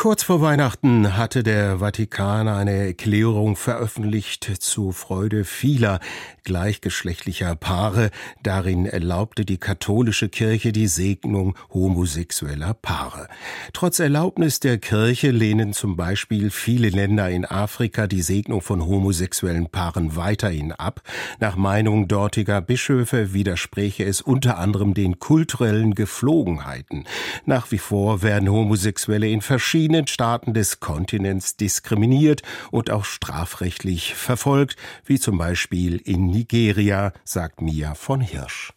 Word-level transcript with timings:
Kurz 0.00 0.22
vor 0.22 0.40
Weihnachten 0.40 1.16
hatte 1.16 1.42
der 1.42 1.80
Vatikan 1.80 2.46
eine 2.46 2.70
Erklärung 2.86 3.56
veröffentlicht 3.56 4.44
zu 4.60 4.92
Freude 4.92 5.42
vieler 5.42 5.98
gleichgeschlechtlicher 6.44 7.56
Paare. 7.56 8.10
Darin 8.44 8.86
erlaubte 8.86 9.44
die 9.44 9.58
katholische 9.58 10.28
Kirche 10.28 10.70
die 10.70 10.86
Segnung 10.86 11.56
homosexueller 11.74 12.74
Paare. 12.74 13.26
Trotz 13.72 13.98
Erlaubnis 13.98 14.60
der 14.60 14.78
Kirche 14.78 15.32
lehnen 15.32 15.72
zum 15.72 15.96
Beispiel 15.96 16.50
viele 16.50 16.90
Länder 16.90 17.28
in 17.28 17.44
Afrika 17.44 18.06
die 18.06 18.22
Segnung 18.22 18.60
von 18.62 18.86
homosexuellen 18.86 19.68
Paaren 19.68 20.14
weiterhin 20.14 20.70
ab. 20.70 21.02
Nach 21.40 21.56
Meinung 21.56 22.06
dortiger 22.06 22.60
Bischöfe 22.60 23.32
widerspräche 23.32 24.04
es 24.04 24.20
unter 24.20 24.58
anderem 24.58 24.94
den 24.94 25.18
kulturellen 25.18 25.96
Geflogenheiten. 25.96 27.04
Nach 27.46 27.72
wie 27.72 27.78
vor 27.78 28.22
werden 28.22 28.48
Homosexuelle 28.48 29.28
in 29.28 29.40
verschiedenen 29.40 29.87
verschiedenen 29.88 30.06
Staaten 30.06 30.52
des 30.52 30.80
Kontinents 30.80 31.56
diskriminiert 31.56 32.42
und 32.70 32.90
auch 32.90 33.06
strafrechtlich 33.06 34.14
verfolgt, 34.14 34.76
wie 35.06 35.18
zum 35.18 35.38
Beispiel 35.38 35.96
in 35.96 36.26
Nigeria, 36.26 37.12
sagt 37.24 37.62
Mia 37.62 37.94
von 37.94 38.20
Hirsch. 38.20 38.72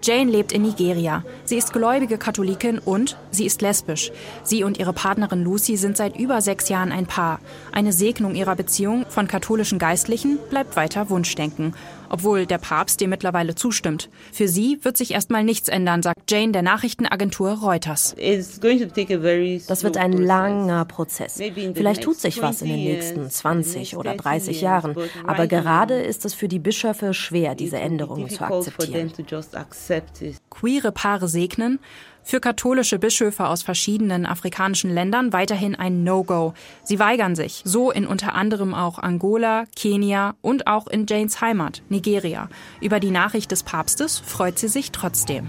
Jane 0.00 0.30
lebt 0.30 0.52
in 0.52 0.62
Nigeria. 0.62 1.24
Sie 1.44 1.56
ist 1.56 1.72
gläubige 1.72 2.18
Katholikin 2.18 2.78
und 2.78 3.18
sie 3.30 3.44
ist 3.44 3.60
lesbisch. 3.60 4.10
Sie 4.44 4.62
und 4.62 4.78
ihre 4.78 4.92
Partnerin 4.92 5.42
Lucy 5.42 5.76
sind 5.76 5.96
seit 5.96 6.16
über 6.16 6.40
sechs 6.40 6.68
Jahren 6.68 6.92
ein 6.92 7.06
Paar. 7.06 7.40
Eine 7.72 7.92
Segnung 7.92 8.34
ihrer 8.34 8.54
Beziehung 8.54 9.04
von 9.08 9.26
katholischen 9.26 9.78
Geistlichen 9.78 10.38
bleibt 10.50 10.76
weiter 10.76 11.10
Wunschdenken 11.10 11.74
obwohl 12.08 12.46
der 12.46 12.58
Papst 12.58 13.00
dem 13.00 13.10
mittlerweile 13.10 13.54
zustimmt. 13.54 14.08
Für 14.32 14.48
sie 14.48 14.78
wird 14.82 14.96
sich 14.96 15.12
erstmal 15.12 15.44
nichts 15.44 15.68
ändern, 15.68 16.02
sagt 16.02 16.30
Jane 16.30 16.52
der 16.52 16.62
Nachrichtenagentur 16.62 17.50
Reuters. 17.52 18.14
Das 18.18 18.62
wird 19.84 19.96
ein 19.96 20.12
langer 20.12 20.84
Prozess. 20.84 21.40
Vielleicht 21.74 22.02
tut 22.02 22.16
sich 22.16 22.42
was 22.42 22.62
in 22.62 22.68
den 22.68 22.84
nächsten 22.84 23.30
20 23.30 23.96
oder 23.96 24.14
30 24.14 24.60
Jahren, 24.60 24.96
aber 25.26 25.46
gerade 25.46 26.00
ist 26.00 26.24
es 26.24 26.34
für 26.34 26.48
die 26.48 26.58
Bischöfe 26.58 27.14
schwer, 27.14 27.54
diese 27.54 27.78
Änderungen 27.78 28.28
zu 28.28 28.44
akzeptieren. 28.44 29.12
Queere 30.50 30.92
Paare 30.92 31.28
segnen, 31.28 31.78
für 32.22 32.40
katholische 32.40 32.98
Bischöfe 32.98 33.46
aus 33.46 33.62
verschiedenen 33.62 34.26
afrikanischen 34.26 34.92
Ländern 34.92 35.32
weiterhin 35.32 35.74
ein 35.74 36.04
No-Go. 36.04 36.52
Sie 36.84 36.98
weigern 36.98 37.34
sich, 37.34 37.62
so 37.64 37.90
in 37.90 38.06
unter 38.06 38.34
anderem 38.34 38.74
auch 38.74 38.98
Angola, 38.98 39.64
Kenia 39.74 40.34
und 40.42 40.66
auch 40.66 40.88
in 40.88 41.06
Janes 41.08 41.40
Heimat, 41.40 41.82
Nigeria. 41.88 42.50
Über 42.82 43.00
die 43.00 43.10
Nachricht 43.10 43.50
des 43.50 43.62
Papstes 43.62 44.18
freut 44.18 44.58
sie 44.58 44.68
sich 44.68 44.92
trotzdem. 44.92 45.46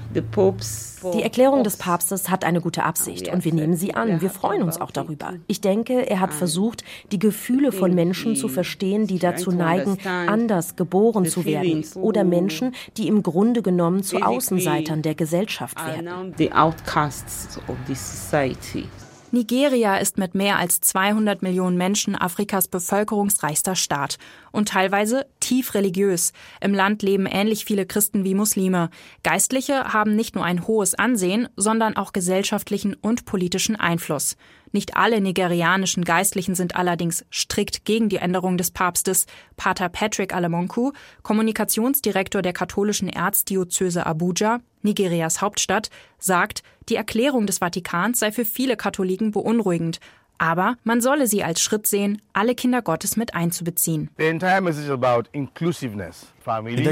Die 1.13 1.23
Erklärung 1.23 1.63
des 1.63 1.77
Papstes 1.77 2.29
hat 2.29 2.43
eine 2.43 2.61
gute 2.61 2.83
Absicht 2.83 3.29
und 3.29 3.45
wir 3.45 3.53
nehmen 3.53 3.75
sie 3.75 3.93
an. 3.93 4.21
Wir 4.21 4.29
freuen 4.29 4.63
uns 4.63 4.79
auch 4.79 4.91
darüber. 4.91 5.33
Ich 5.47 5.61
denke, 5.61 6.09
er 6.09 6.19
hat 6.19 6.33
versucht, 6.33 6.83
die 7.11 7.19
Gefühle 7.19 7.71
von 7.71 7.93
Menschen 7.93 8.35
zu 8.35 8.47
verstehen, 8.47 9.07
die 9.07 9.19
dazu 9.19 9.51
neigen, 9.51 9.97
anders 10.05 10.75
geboren 10.75 11.25
zu 11.25 11.45
werden 11.45 11.85
oder 11.95 12.23
Menschen, 12.23 12.73
die 12.97 13.07
im 13.07 13.23
Grunde 13.23 13.61
genommen 13.61 14.03
zu 14.03 14.21
Außenseitern 14.21 15.01
der 15.01 15.15
Gesellschaft 15.15 15.77
werden 15.85 16.33
outcasts 16.59 17.57
of 17.69 17.77
this 17.87 17.99
society. 17.99 18.89
Nigeria 19.31 19.97
ist 19.97 20.17
mit 20.17 20.33
mehr 20.35 20.57
als 20.57 20.81
200 20.81 21.41
Millionen 21.41 21.77
Menschen 21.77 22.15
Afrikas 22.15 22.67
bevölkerungsreichster 22.67 23.75
Staat 23.75 24.17
und 24.51 24.69
teilweise 24.69 25.25
tief 25.49 25.73
religiös. 25.73 26.31
Im 26.61 26.75
Land 26.75 27.01
leben 27.01 27.25
ähnlich 27.25 27.65
viele 27.65 27.87
Christen 27.87 28.23
wie 28.23 28.35
Muslime. 28.35 28.91
Geistliche 29.23 29.93
haben 29.93 30.15
nicht 30.15 30.35
nur 30.35 30.45
ein 30.45 30.67
hohes 30.67 30.93
Ansehen, 30.93 31.49
sondern 31.55 31.97
auch 31.97 32.13
gesellschaftlichen 32.13 32.93
und 32.93 33.25
politischen 33.25 33.75
Einfluss. 33.75 34.35
Nicht 34.71 34.95
alle 34.95 35.21
nigerianischen 35.21 36.05
Geistlichen 36.05 36.53
sind 36.53 36.75
allerdings 36.75 37.25
strikt 37.33 37.83
gegen 37.83 38.09
die 38.09 38.17
Änderung 38.17 38.59
des 38.59 38.69
Papstes. 38.69 39.25
Pater 39.57 39.89
Patrick 39.89 40.35
Alemonku, 40.35 40.91
Kommunikationsdirektor 41.23 42.43
der 42.43 42.53
katholischen 42.53 43.09
Erzdiözese 43.09 44.05
Abuja, 44.05 44.59
Nigerias 44.83 45.41
Hauptstadt, 45.41 45.89
sagt, 46.19 46.61
die 46.89 46.95
Erklärung 46.95 47.47
des 47.47 47.57
Vatikans 47.57 48.19
sei 48.19 48.31
für 48.31 48.45
viele 48.45 48.77
Katholiken 48.77 49.31
beunruhigend. 49.31 49.99
Aber 50.39 50.77
man 50.83 51.01
solle 51.01 51.27
sie 51.27 51.43
als 51.43 51.61
Schritt 51.61 51.85
sehen, 51.85 52.21
alle 52.33 52.55
Kinder 52.55 52.81
Gottes 52.81 53.17
mit 53.17 53.35
einzubeziehen. 53.35 54.09
In 54.17 54.39
der 54.39 54.61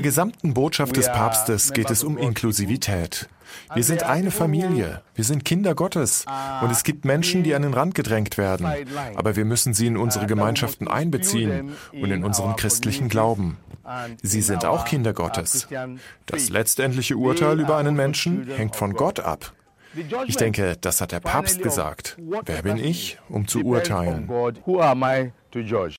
gesamten 0.02 0.54
Botschaft 0.54 0.98
des 0.98 1.08
Papstes 1.08 1.74
geht 1.74 1.90
es 1.90 2.04
um 2.04 2.18
Inklusivität. 2.18 3.30
Wir 3.74 3.84
sind 3.84 4.04
eine 4.04 4.32
Familie, 4.32 5.02
wir 5.16 5.24
sind 5.24 5.46
Kinder 5.46 5.74
Gottes 5.74 6.26
und 6.62 6.70
es 6.70 6.84
gibt 6.84 7.06
Menschen, 7.06 7.44
die 7.44 7.56
an 7.56 7.62
den 7.62 7.74
Rand 7.74 7.96
gedrängt 7.96 8.38
werden, 8.38 8.68
aber 9.16 9.38
wir 9.38 9.46
müssen 9.46 9.74
sie 9.74 9.88
in 9.88 9.98
unsere 9.98 10.28
Gemeinschaften 10.28 10.88
einbeziehen 10.88 11.72
und 11.94 12.12
in 12.12 12.24
unseren 12.24 12.56
christlichen 12.56 13.10
Glauben. 13.10 13.58
Sie 14.22 14.42
sind 14.42 14.66
auch 14.66 14.86
Kinder 14.86 15.14
Gottes. 15.14 15.68
Das 16.26 16.50
letztendliche 16.50 17.16
Urteil 17.16 17.60
über 17.60 17.78
einen 17.78 17.96
Menschen 17.96 18.48
hängt 18.48 18.76
von 18.76 18.94
Gott 18.94 19.22
ab. 19.22 19.54
Ich 20.28 20.38
denke, 20.38 20.78
das 20.80 21.02
hat 21.02 21.12
der 21.12 21.20
Papst 21.20 21.62
gesagt. 21.62 22.18
Wer 22.46 22.62
bin 22.62 22.78
ich, 22.78 23.18
um 23.30 23.48
zu 23.48 23.64
urteilen? 23.64 24.30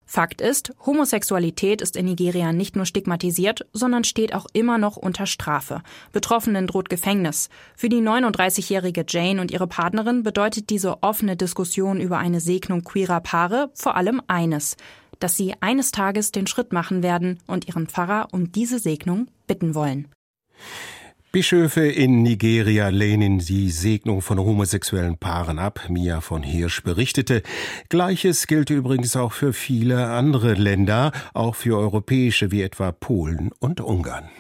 Fakt 0.06 0.41
ist, 0.41 0.72
Homosexualität 0.86 1.81
ist 1.81 1.97
in 1.97 2.04
Nigeria 2.04 2.53
nicht 2.53 2.76
nur 2.76 2.86
stigmatisiert, 2.86 3.66
sondern 3.72 4.04
steht 4.04 4.34
auch 4.34 4.47
immer 4.53 4.78
noch 4.78 4.97
unter 4.97 5.26
Strafe. 5.26 5.82
Betroffenen 6.12 6.66
droht 6.66 6.88
Gefängnis. 6.88 7.48
Für 7.75 7.88
die 7.88 8.00
39-jährige 8.00 9.04
Jane 9.09 9.41
und 9.41 9.50
ihre 9.50 9.66
Partnerin 9.66 10.22
bedeutet 10.22 10.70
diese 10.70 11.03
offene 11.03 11.36
Diskussion 11.36 12.00
über 12.00 12.19
eine 12.19 12.41
Segnung 12.41 12.84
queerer 12.84 13.20
Paare 13.20 13.70
vor 13.75 13.97
allem 13.97 14.22
eines, 14.28 14.76
dass 15.19 15.36
sie 15.36 15.54
eines 15.60 15.91
Tages 15.91 16.30
den 16.30 16.47
Schritt 16.47 16.72
machen 16.72 17.03
werden 17.03 17.41
und 17.47 17.66
ihren 17.66 17.88
Pfarrer 17.88 18.28
um 18.32 18.53
diese 18.53 18.78
Segnung 18.78 19.28
bitten 19.47 19.75
wollen. 19.75 20.09
Bischöfe 21.31 21.87
in 21.87 22.22
Nigeria 22.22 22.89
lehnen 22.89 23.39
die 23.39 23.71
Segnung 23.71 24.22
von 24.22 24.39
homosexuellen 24.39 25.19
Paaren 25.19 25.59
ab, 25.59 25.78
Mia 25.91 26.22
von 26.22 26.43
Hirsch 26.43 26.83
berichtete. 26.83 27.43
Gleiches 27.91 28.47
gilt 28.47 28.71
übrigens 28.71 29.15
auch 29.15 29.33
für 29.33 29.53
viele 29.53 30.06
andere 30.06 30.55
Länder, 30.55 31.12
auch 31.34 31.55
für 31.55 31.77
europäische 31.77 32.50
wie 32.50 32.62
etwa 32.62 32.93
Polen 32.93 33.50
und 33.61 33.83
Ungarn. 33.83 34.31